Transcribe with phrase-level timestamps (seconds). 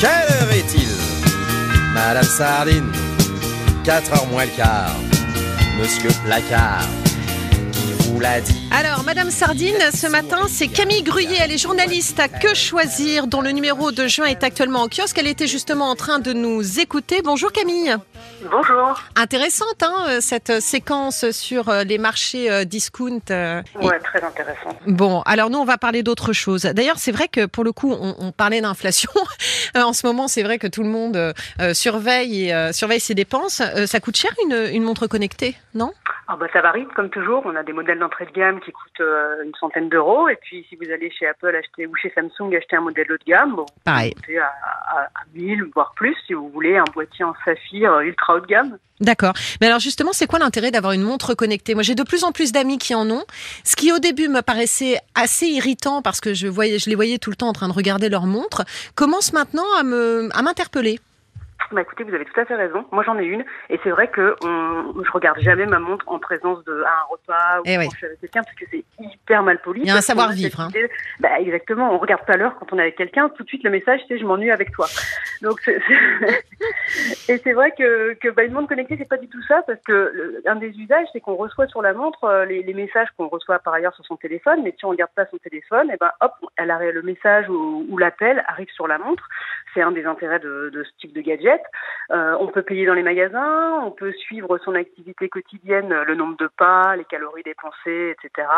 [0.00, 0.88] Quelle heure est-il
[1.92, 2.90] Madame Sardine,
[3.84, 4.96] 4 heures moins le quart.
[5.78, 6.88] Monsieur Placard,
[7.70, 11.36] qui vous l'a dit Alors, Madame Sardine, ce matin, c'est Camille Gruyé.
[11.38, 15.18] Elle est journaliste à Que Choisir, dont le numéro de juin est actuellement en kiosque.
[15.18, 17.20] Elle était justement en train de nous écouter.
[17.22, 17.94] Bonjour Camille.
[18.50, 18.98] Bonjour.
[19.16, 23.20] Intéressante, hein, euh, cette séquence sur euh, les marchés euh, discount.
[23.30, 24.70] euh, Ouais, très intéressant.
[24.86, 26.62] Bon, alors nous, on va parler d'autre chose.
[26.62, 29.10] D'ailleurs, c'est vrai que pour le coup, on, on parlait d'inflation.
[29.76, 32.72] Euh, en ce moment, c'est vrai que tout le monde euh, euh, surveille et euh,
[32.72, 33.60] surveille ses dépenses.
[33.60, 35.92] Euh, ça coûte cher une, une montre connectée, non?
[36.26, 37.42] Ah bah ça varie comme toujours.
[37.44, 40.66] On a des modèles d'entrée de gamme qui coûtent euh, une centaine d'euros et puis
[40.68, 43.54] si vous allez chez Apple acheter ou chez Samsung acheter un modèle haut de gamme,
[43.54, 44.12] bon, Pareil.
[44.16, 44.46] vous montez à,
[44.92, 48.40] à, à 1000 voire plus si vous voulez un boîtier en saphir euh, ultra haut
[48.40, 48.78] de gamme.
[49.00, 49.32] D'accord.
[49.60, 51.74] Mais alors justement, c'est quoi l'intérêt d'avoir une montre connectée?
[51.74, 53.24] Moi, j'ai de plus en plus d'amis qui en ont.
[53.64, 57.18] Ce qui au début me paraissait assez irritant parce que je voyais, je les voyais
[57.18, 58.64] tout le temps en train de regarder leur montre,
[58.94, 61.00] commence maintenant à m'interpeller.
[61.72, 62.84] Bah écoutez, vous avez tout à fait raison.
[62.90, 66.18] Moi j'en ai une et c'est vrai que on, je regarde jamais ma montre en
[66.18, 67.88] présence de à un repas ou Eh quand oui.
[67.92, 69.80] je suis avec quelqu'un parce que c'est hyper mal poli.
[69.82, 70.88] Il y a un savoir-vivre, cette hein.
[71.20, 71.94] Bah exactement.
[71.94, 73.28] On regarde pas l'heure quand on est avec quelqu'un.
[73.28, 74.86] Tout de suite le message c'est je m'ennuie avec toi.
[75.42, 75.60] Donc
[77.28, 79.80] et c'est vrai que que bah, une montre connectée c'est pas du tout ça parce
[79.82, 83.08] que le- un des usages c'est qu'on reçoit sur la montre euh, les, les messages
[83.16, 84.62] qu'on reçoit par ailleurs sur son téléphone.
[84.64, 87.86] Mais si on regarde pas son téléphone, et ben hop, elle a, le message ou,
[87.88, 89.28] ou l'appel arrive sur la montre.
[89.74, 91.60] C'est un des intérêts de, de ce type de gadget.
[92.10, 96.36] Euh, on peut payer dans les magasins, on peut suivre son activité quotidienne, le nombre
[96.38, 98.48] de pas, les calories dépensées, etc.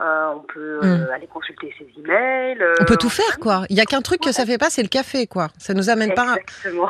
[0.00, 2.58] Euh, on peut euh, aller consulter ses emails.
[2.80, 3.62] On peut tout faire, quoi.
[3.70, 5.48] Il y a qu'un truc que ça fait pas, c'est le café, quoi.
[5.58, 6.36] Ça nous amène pas.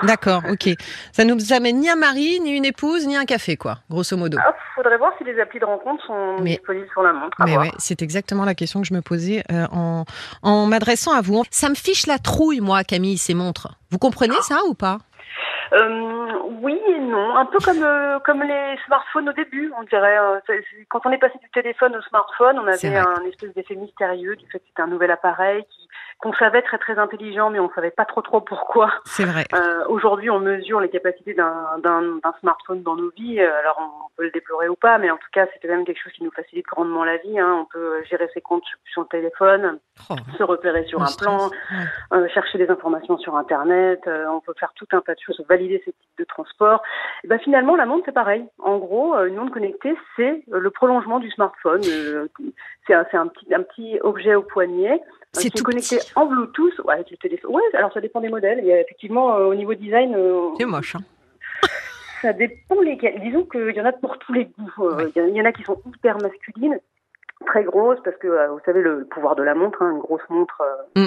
[0.04, 0.68] D'accord, ok.
[1.12, 3.78] Ça nous amène ni un mari, ni une épouse, ni un café, quoi.
[3.90, 4.38] Grosso modo.
[4.40, 7.36] Ah, faudrait voir si les applis de rencontre sont Mais- disponibles sur la montre.
[7.44, 10.04] Mais ouais, c'est exactement la question que je me posais euh, en,
[10.42, 11.42] en m'adressant à vous.
[11.50, 13.34] Ça me fiche la trouille, moi, Camille, ces
[13.90, 14.98] Vous comprenez ça ou pas?
[16.62, 20.18] Oui et non, un peu comme euh, comme les smartphones au début, on dirait.
[20.18, 23.74] euh, c'est- quand on est passé du téléphone au smartphone, on avait un espèce d'effet
[23.76, 25.88] mystérieux du fait que c'était un nouvel appareil qui
[26.18, 28.90] qu'on savait très très intelligent, mais on savait pas trop trop pourquoi.
[29.06, 29.44] C'est vrai.
[29.54, 33.40] Euh, Aujourd'hui, on mesure les capacités d'un smartphone dans nos vies.
[33.40, 35.86] Euh, Alors, on peut le déplorer ou pas, mais en tout cas, c'est quand même
[35.86, 37.38] quelque chose qui nous facilite grandement la vie.
[37.38, 37.60] Hein.
[37.62, 39.78] On peut gérer ses comptes sur son téléphone,
[40.10, 41.26] Oh, se repérer sur le un stress.
[41.26, 41.84] plan, Ouais.
[42.18, 45.42] euh, chercher des informations sur Internet, euh, on peut faire tout un tas de choses,
[45.60, 46.82] valider ces types de transport.
[47.24, 48.44] Et ben finalement, la montre, c'est pareil.
[48.58, 51.82] En gros, euh, une montre connectée, c'est euh, le prolongement du smartphone.
[51.86, 52.26] Euh,
[52.86, 55.00] c'est un, un petit, un petit objet au poignet
[55.32, 56.12] C'est tout connecté petit.
[56.16, 57.54] en Bluetooth ouais, avec le téléphone.
[57.54, 58.58] Ouais, alors ça dépend des modèles.
[58.60, 60.96] Il y a effectivement, euh, au niveau design, euh, C'est moche.
[60.96, 61.00] Hein.
[62.22, 63.20] ça dépend lesquels.
[63.20, 64.86] Disons qu'il y en a pour tous les goûts.
[64.88, 66.78] Euh, Il y, en- il y en a qui sont hyper masculines,
[67.46, 70.60] très grosses, parce que vous savez le pouvoir de la montre, hein, une grosse montre,
[70.96, 71.06] Mm.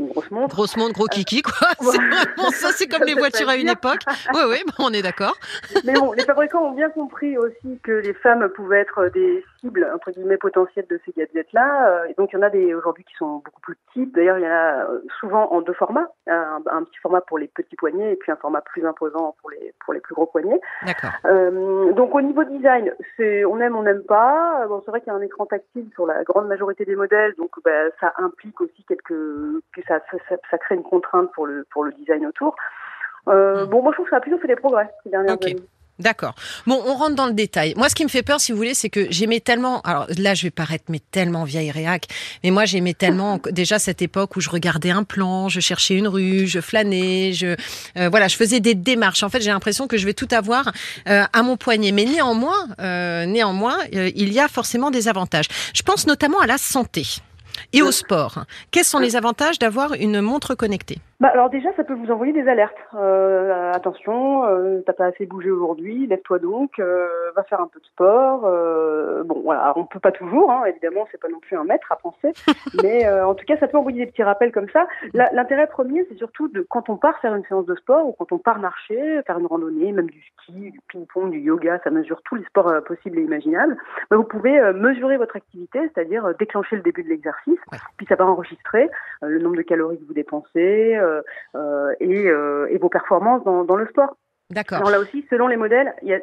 [0.00, 0.54] Une grosse montre.
[0.54, 1.68] Grosse montre, gros kiki, quoi.
[1.80, 4.00] Vraiment ça, c'est comme les voitures à une époque.
[4.34, 5.36] Oui, oui, bah, on est d'accord.
[5.84, 9.86] Mais bon, les fabricants ont bien compris aussi que les femmes pouvaient être des cibles
[9.94, 11.88] entre guillemets potentielles de ces gadgets-là.
[11.88, 14.14] Euh, Et donc il y en a des aujourd'hui qui sont beaucoup plus petites.
[14.14, 17.38] D'ailleurs, il y en a euh, souvent en deux formats, un, un petit format pour
[17.38, 20.26] les petits poignets et puis un format plus imposant pour les pour les plus gros
[20.26, 20.60] poignets.
[20.86, 21.10] D'accord.
[21.26, 24.66] Euh, donc au niveau design, c'est on aime, on n'aime pas.
[24.68, 27.34] Bon, c'est vrai qu'il y a un écran tactile sur la grande majorité des modèles,
[27.36, 31.46] donc bah, ça implique aussi quelques que ça, ça, ça- ça crée une contrainte pour
[31.46, 32.54] le pour le design autour.
[33.28, 35.44] Euh, Bon, moi je trouve que ça a plutôt fait des progrès ces dernières Ok.
[35.44, 35.56] années.
[35.98, 36.34] D'accord.
[36.66, 37.74] Bon, on rentre dans le détail.
[37.76, 39.82] Moi, ce qui me fait peur, si vous voulez, c'est que j'aimais tellement.
[39.82, 42.06] Alors là, je vais paraître mais tellement vieille réac,
[42.42, 46.08] mais moi, j'aimais tellement déjà cette époque où je regardais un plan, je cherchais une
[46.08, 47.48] rue, je flânais, je
[47.98, 49.22] euh, voilà, je faisais des démarches.
[49.22, 50.72] En fait, j'ai l'impression que je vais tout avoir
[51.06, 51.92] euh, à mon poignet.
[51.92, 55.48] Mais néanmoins, euh, néanmoins, il y a forcément des avantages.
[55.74, 57.02] Je pense notamment à la santé
[57.72, 58.44] et au sport.
[58.70, 60.98] Quels sont les avantages d'avoir une montre connectée?
[61.20, 62.78] Bah, alors déjà, ça peut vous envoyer des alertes.
[62.94, 67.78] Euh, attention, euh, t'as pas assez bougé aujourd'hui, lève-toi donc, euh, va faire un peu
[67.78, 68.46] de sport.
[68.46, 71.92] euh, bon, voilà, on peut pas toujours, hein, évidemment, c'est pas non plus un maître
[71.92, 72.32] à penser,
[72.82, 74.86] mais en tout cas, ça peut envoyer des petits rappels comme ça.
[75.12, 78.32] L'intérêt premier, c'est surtout de quand on part faire une séance de sport ou quand
[78.32, 82.22] on part marcher, faire une randonnée, même du ski, du ping-pong, du yoga, ça mesure
[82.24, 83.76] tous les sports possibles et imaginables.
[84.10, 87.60] Bah, vous pouvez mesurer votre activité, c'est-à-dire déclencher le début de l'exercice,
[87.98, 88.88] puis ça va enregistrer
[89.20, 90.98] le nombre de calories que vous dépensez
[92.00, 94.16] et, euh, et vos performances dans, dans le sport.
[94.50, 94.78] D'accord.
[94.78, 96.20] Alors là aussi, selon les modèles, il y a,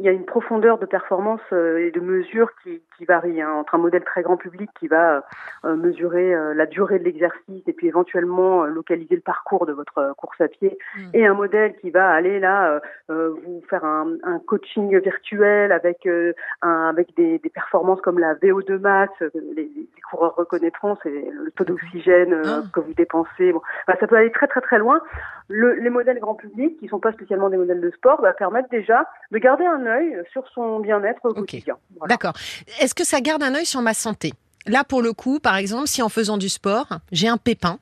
[0.00, 3.74] y a une profondeur de performance euh, et de mesure qui, qui varie hein, entre
[3.74, 5.24] un modèle très grand public qui va
[5.64, 9.72] euh, mesurer euh, la durée de l'exercice et puis éventuellement euh, localiser le parcours de
[9.72, 11.10] votre euh, course à pied Mm.
[11.14, 12.80] et un modèle qui va aller là
[13.10, 16.32] euh, vous faire un, un coaching virtuel avec euh,
[16.62, 21.50] un, avec des, des performances comme la VO2 max, les, les coureurs reconnaîtront, c'est le
[21.52, 22.62] taux d'oxygène euh, Ah.
[22.72, 23.52] que vous dépensez.
[23.52, 25.00] Bon, Enfin, ça peut aller très très très loin.
[25.48, 29.04] Le, les modèles grand public, qui sont pas spécialement des de sport, bah, permettent déjà
[29.30, 31.76] de garder un œil sur son bien-être au quotidien.
[31.96, 32.14] Voilà.
[32.14, 32.34] D'accord.
[32.80, 34.32] Est-ce que ça garde un œil sur ma santé?
[34.66, 37.78] Là, pour le coup, par exemple, si en faisant du sport, j'ai un pépin,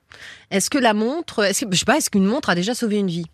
[0.50, 2.98] est-ce que la montre, est-ce que, je sais pas, est-ce qu'une montre a déjà sauvé
[2.98, 3.26] une vie?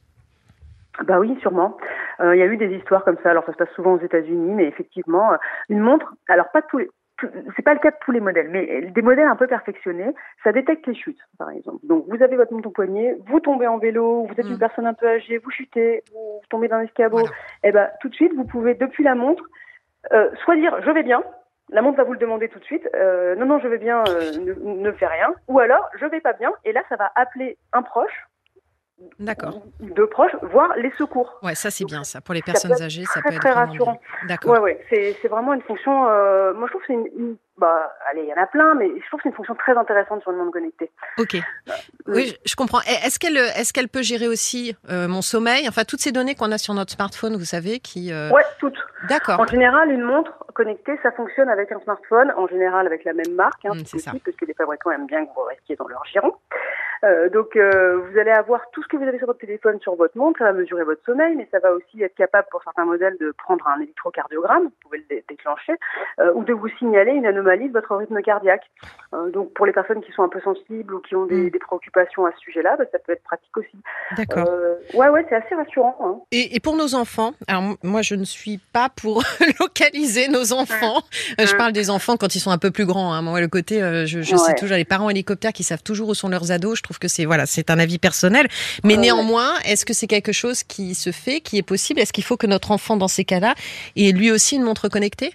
[1.05, 1.77] Bah oui, sûrement.
[2.21, 3.31] Euh, Il y a eu des histoires comme ça.
[3.31, 5.37] Alors ça se passe souvent aux États-Unis, mais effectivement, euh,
[5.69, 6.13] une montre.
[6.29, 6.91] Alors pas tous les.
[7.57, 10.13] C'est pas le cas de tous les modèles, mais des modèles un peu perfectionnés,
[10.45, 11.79] ça détecte les chutes, par exemple.
[11.85, 14.53] Donc vous avez votre montre au poignet, vous tombez en vélo, vous êtes Mm.
[14.53, 17.33] une personne un peu âgée, vous chutez, vous tombez d'un escabeau, Voilà.
[17.65, 19.45] et ben tout de suite vous pouvez depuis la montre,
[20.13, 21.23] euh, soit dire je vais bien,
[21.71, 24.09] la montre va vous le demander tout de suite, euh, non non je vais bien,
[24.09, 27.11] euh, ne, ne fais rien, ou alors je vais pas bien, et là ça va
[27.15, 28.27] appeler un proche,
[29.19, 29.63] D'accord.
[29.81, 31.39] deux proches, voire les secours.
[31.43, 32.21] Ouais, ça c'est bien ça.
[32.21, 34.01] Pour les personnes âgées, ça très, peut être très rassurant.
[34.29, 34.53] D'accord.
[34.53, 36.07] Ouais, ouais, c'est c'est vraiment une fonction.
[36.09, 38.75] Euh, moi, je trouve que c'est une, une- Bah, allez, il y en a plein,
[38.75, 40.91] mais je trouve que c'est une fonction très intéressante sur le monde connecté.
[41.19, 41.37] Ok.
[42.07, 42.81] Oui, je- je comprends.
[43.05, 45.69] Est-ce qu'elle est-ce qu'elle peut gérer aussi euh, mon sommeil?
[45.69, 48.13] Enfin, toutes ces données qu'on a sur notre smartphone, vous savez, qui.
[48.15, 48.79] euh, Ouais, toutes.
[49.11, 49.39] D'accord.
[49.41, 53.35] En général, une montre connectée, ça fonctionne avec un smartphone, en général avec la même
[53.35, 54.13] marque, hein, Mm, si c'est ça.
[54.25, 56.33] parce que les fabricants aiment bien que vous restiez dans leur giron.
[57.05, 59.95] Euh, donc, euh, vous allez avoir tout ce que vous avez sur votre téléphone sur
[59.95, 62.85] votre montre, ça va mesurer votre sommeil, mais ça va aussi être capable pour certains
[62.85, 65.73] modèles de prendre un électrocardiogramme, vous pouvez le dé- déclencher,
[66.21, 68.65] euh, ou de vous signaler une anomalie de votre rythme cardiaque.
[69.33, 71.51] Donc, pour les personnes qui sont un peu sensibles ou qui ont des, Mm.
[71.51, 73.77] des préoccupations à ce sujet-là, bah, ça peut être pratique aussi.
[74.17, 74.49] D'accord.
[74.95, 75.97] Ouais, ouais, c'est assez rassurant.
[76.01, 76.21] Hein.
[76.31, 79.23] Et, et pour nos enfants, alors moi je ne suis pas pour
[79.61, 81.01] localiser nos enfants.
[81.39, 81.57] Je Mm.
[81.57, 83.13] parle des enfants quand ils sont un peu plus grands.
[83.13, 83.23] Hein.
[83.23, 86.15] Moi le côté, euh, je, je sais toujours les parents hélicoptères qui savent toujours où
[86.15, 86.79] sont leurs ados.
[86.79, 88.47] Je trouve que c'est voilà, c'est un avis personnel.
[88.85, 89.01] Mais Ouais.
[89.01, 92.01] néanmoins, est-ce que c'est quelque chose qui se fait, qui est possible?
[92.01, 93.55] Est-ce qu'il faut que notre enfant dans ces cas-là
[93.97, 95.33] ait lui aussi une montre connectée?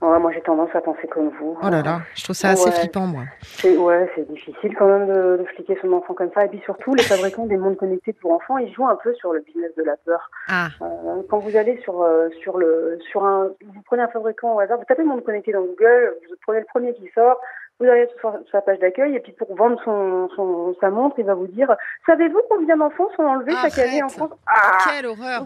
[0.00, 1.56] Ouais, moi, j'ai tendance à penser comme vous.
[1.60, 2.70] Oh là là, je trouve ça assez Ouais.
[2.72, 3.24] flippant moi.
[3.62, 6.44] C'est, ouais, c'est difficile quand même de, de fliquer son enfant comme ça.
[6.44, 9.32] Et puis surtout, les fabricants des montres connectés pour enfants, ils jouent un peu sur
[9.32, 10.30] le business de la peur.
[10.48, 14.54] Ah, Euh, quand vous allez sur euh, sur le sur un, vous prenez un fabricant
[14.54, 17.40] au hasard, vous tapez montre connectée dans Google, vous prenez le premier qui sort,
[17.80, 21.18] vous arrivez sur, sur la page d'accueil et puis pour vendre son, son sa montre,
[21.18, 21.74] il va vous dire,
[22.06, 24.08] savez-vous combien d'enfants sont enlevés chaque année en.
[24.08, 24.30] France?
[24.46, 25.44] Ah quelle horreur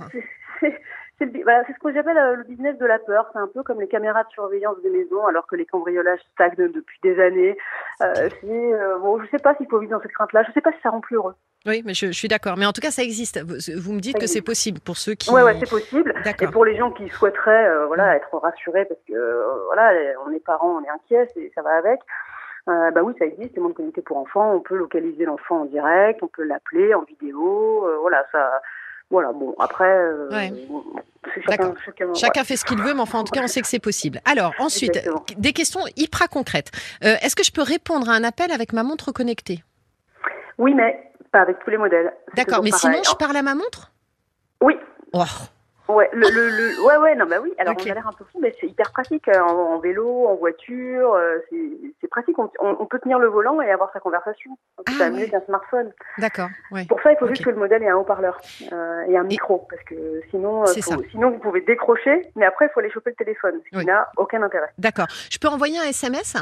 [1.33, 3.29] c'est- voilà, ce que j'appelle euh, le business de la peur.
[3.33, 6.55] C'est un peu comme les caméras de surveillance des maisons, alors que les cambriolages stagnent
[6.73, 7.57] depuis des années.
[8.03, 10.43] Euh, euh, bon, je sais pas s'il faut vivre dans cette crainte-là.
[10.47, 11.35] Je sais pas si ça rend plus heureux.
[11.65, 12.57] Oui, mais je, je suis d'accord.
[12.57, 13.41] Mais en tout cas, ça existe.
[13.43, 15.31] Vous, vous me dites Ça que c'est possible pour ceux qui.
[15.33, 16.13] Ouais, ouais, c'est possible.
[16.41, 19.93] Et pour les gens qui souhaiteraient, euh, voilà, être rassurés parce que, voilà,
[20.27, 22.01] on est parents, on est inquiets, c'est- ça va avec.
[22.69, 24.53] Euh, bah oui, ça existe, les montres connectées pour enfants.
[24.55, 27.85] On peut localiser l'enfant en direct, on peut l'appeler en vidéo.
[27.87, 28.61] euh, voilà, ça.
[29.11, 30.51] Voilà, bon, après, euh, Ouais.
[30.69, 30.83] bon,
[31.35, 31.43] c'est
[32.17, 34.21] chacun, fait ce qu'il veut, mais enfin, en tout cas, on sait que c'est possible.
[34.25, 35.25] Alors, ensuite, Exactement.
[35.37, 36.71] des questions hyper concrètes.
[37.05, 39.63] Euh, Est-ce que je peux répondre à un appel avec ma montre connectée?
[40.59, 42.13] Oui, mais pas avec tous les modèles.
[42.35, 42.93] D'accord, mais pareil.
[42.95, 43.93] sinon, je parle à ma montre?
[44.63, 44.75] Oui,
[45.15, 45.25] Oh,
[45.89, 47.53] ouais, le, le, le- ouais, ouais, non, bah oui.
[47.59, 47.83] Alors Ok.
[47.87, 50.35] on a l'air un peu fou, mais c'est hyper pratique euh, en, en vélo, en
[50.37, 51.61] voiture, euh, c'est
[52.01, 52.37] c'est pratique.
[52.39, 54.51] On, peut tenir le volant et avoir sa conversation.
[54.79, 55.11] Donc, Ah c'est ouais.
[55.11, 55.93] mieux qu'un smartphone.
[56.19, 56.85] d'accord, ouais.
[56.87, 58.39] Pour ça, il faut juste que le modèle ait un haut-parleur
[58.73, 62.45] euh, et un micro, parce que sinon, euh, C'est faut- sinon vous pouvez décrocher, mais
[62.47, 63.85] après il faut aller choper le téléphone, ce qui Oui.
[63.87, 64.69] n'a aucun intérêt.
[64.79, 65.07] D'accord.
[65.31, 66.37] Je peux envoyer un SMS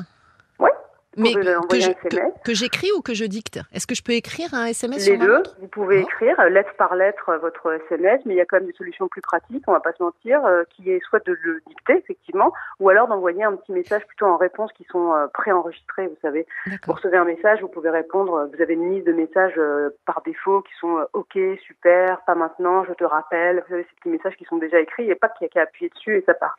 [1.16, 3.58] Mais que, j'écris ou que je dicte?
[3.72, 6.72] Est-ce que je peux écrire un SMS Les sur deux, vous pouvez écrire euh, lettre
[6.78, 9.64] par lettre euh, votre SMS, mais il y a quand même des solutions plus pratiques,
[9.66, 13.08] on va pas se mentir, euh, qui est soit de le dicter effectivement, ou alors
[13.08, 16.46] d'envoyer un petit message plutôt en réponse qui sont euh, préenregistrés, vous savez.
[16.86, 19.90] Vous recevez un message, vous pouvez répondre, euh, vous avez une liste de messages euh,
[20.06, 24.08] par défaut qui sont OK, super, pas maintenant, je te rappelle, vous avez ces petits
[24.08, 26.16] messages qui sont déjà écrits, il n'y a pas qu'il y a qu'à appuyer dessus
[26.16, 26.56] et ça part.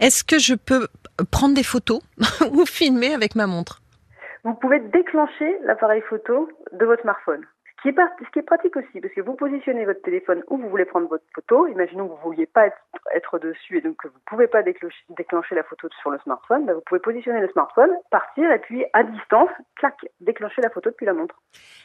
[0.00, 0.88] Est-ce que je peux
[1.30, 2.00] prendre des photos
[2.52, 3.80] ou filmer avec ma montre?
[4.44, 7.46] Vous pouvez déclencher l'appareil photo de votre smartphone.
[7.82, 10.44] Ce qui, est pas- ce qui est pratique aussi, parce que vous positionnez votre téléphone
[10.48, 11.66] où vous voulez prendre votre photo.
[11.66, 12.76] Imaginons que vous ne vouliez pas être,
[13.12, 16.18] être dessus et donc que vous ne pouvez pas déclencher, déclencher la photo sur le
[16.20, 16.64] smartphone.
[16.64, 20.90] ben, vous pouvez positionner le smartphone, partir et puis à distance, clac, déclencher la photo
[20.90, 21.34] depuis la montre.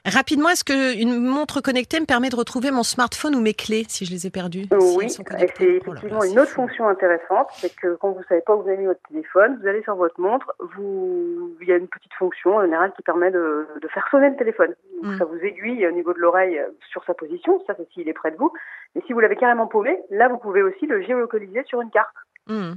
[0.05, 4.05] Rapidement, est-ce qu'une montre connectée me permet de retrouver mon smartphone ou mes clés si
[4.05, 6.61] je les ai perdues si oui, c'est Oh là effectivement une autre fou.
[6.61, 9.67] fonction intéressante, c'est que quand vous savez pas où vous avez mis votre téléphone, vous
[9.67, 13.31] allez sur votre montre, vous, il y a une petite fonction en général qui permet
[13.31, 14.75] de, de faire sonner le téléphone.
[15.01, 15.17] Donc Mm.
[15.19, 18.13] ça vous aiguille au niveau de l'oreille euh, sur sa position, ça c'est s'il est
[18.13, 18.51] près de vous.
[18.95, 22.15] Mais si vous l'avez carrément paumé, là vous pouvez aussi le géolocaliser sur une carte.
[22.47, 22.73] Hmm.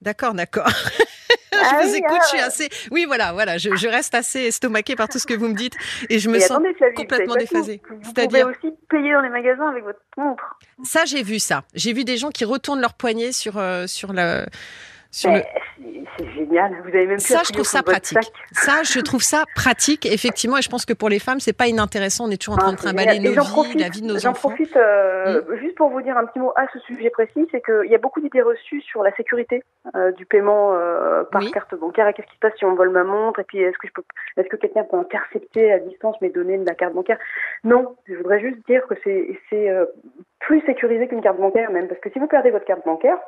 [0.00, 0.68] D'accord, d'accord.
[1.52, 2.44] je Ah vous oui, écoute, ah je suis ouais.
[2.44, 2.68] assez.
[2.90, 5.74] Oui, voilà, voilà, je, je reste assez estomaquée par tout ce que vous me dites
[6.08, 7.82] et je me Et sens attendez, Flavie, vous complètement déphasée.
[7.90, 10.58] Vous pouvez aussi payer dans les magasins avec votre montre.
[10.84, 11.64] Ça, j'ai vu ça.
[11.74, 14.46] J'ai vu des gens qui retournent leur poignet sur euh, sur le
[15.10, 15.42] sur le.
[16.66, 16.82] Génial.
[16.82, 18.18] Vous avez même Ça, je trouve ça pratique.
[18.52, 21.66] Ça, je trouve ça pratique, effectivement, et je pense que pour les femmes, c'est pas
[21.66, 22.26] inintéressant.
[22.26, 24.06] On est toujours en train Ah, de trimballer nos j'en vies, profite- la vie de
[24.06, 24.48] nos J'en enfants.
[24.48, 27.90] profite euh, juste pour vous dire un petit mot à ce sujet précis, c'est qu'il
[27.90, 29.62] y a beaucoup d'idées reçues sur la sécurité
[29.94, 31.50] euh, du paiement euh, par Oui.
[31.52, 32.12] carte bancaire.
[32.14, 33.40] Qu'est-ce qui se passe si on vole ma montre?
[33.40, 34.02] Et puis est-ce que je peux,
[34.36, 37.18] est-ce que quelqu'un peut intercepter à distance mes données de la carte bancaire?
[37.64, 39.68] Non, je voudrais juste dire que c'est c'est
[40.40, 43.18] plus sécurisé qu'une carte bancaire même, parce que si vous perdez votre carte bancaire,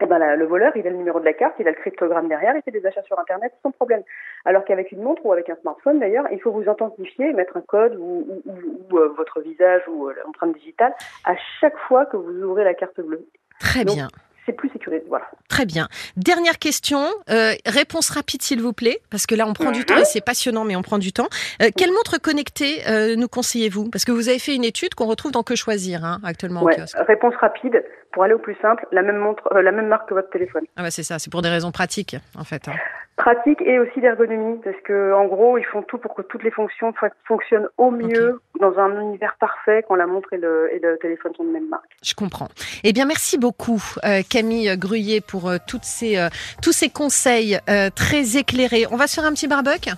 [0.00, 2.28] eh ben, le voleur, il a le numéro de la carte, il a le cryptogramme
[2.28, 4.02] derrière, il fait des achats sur Internet sans problème.
[4.44, 7.60] Alors qu'avec une montre ou avec un smartphone, d'ailleurs, il faut vous authentifier, mettre un
[7.60, 10.94] code ou, ou- ou- ou, euh, votre visage ou euh, l'empreinte digitale
[11.24, 13.26] à chaque fois que vous ouvrez la carte bleue.
[13.60, 14.08] Très Donc, bien,
[14.46, 15.26] C'est plus sécurisé, voilà.
[15.48, 15.88] très bien.
[16.16, 19.84] Dernière question, euh, réponse rapide s'il vous plaît, parce que là on prend du Mhm.
[19.84, 21.28] temps et c'est passionnant, mais on prend du temps.
[21.62, 23.88] Euh, quelle montre connectée euh, nous conseillez-vous?
[23.90, 26.74] Parce que vous avez fait une étude qu'on retrouve dans Que choisir hein, actuellement Ouais.
[26.74, 26.96] au kiosque.
[27.06, 30.14] Réponse rapide, pour aller au plus simple, la même montre, euh, la même marque que
[30.14, 30.64] votre téléphone.
[30.76, 32.66] Ah bah c'est ça, c'est pour des raisons pratiques en fait.
[32.68, 32.72] hein.
[33.16, 36.50] Pratique et aussi d'ergonomie, parce que en gros, ils font tout pour que toutes les
[36.50, 40.78] fonctions fo- fonctionnent au mieux dans un univers parfait quand la montre et le, et
[40.78, 41.90] le téléphone sont de même marque.
[42.02, 42.48] Je comprends.
[42.84, 46.30] Eh bien, merci beaucoup, euh, Camille Gruyer, pour euh, toutes ces, euh,
[46.62, 48.86] tous ces conseils euh, très éclairés.
[48.90, 49.90] On va se faire un petit barbecue?